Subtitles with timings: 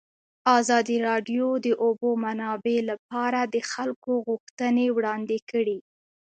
[0.59, 5.77] ازادي راډیو د د اوبو منابع لپاره د خلکو غوښتنې وړاندې کړي.